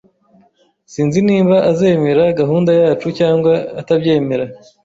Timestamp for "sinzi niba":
0.91-1.55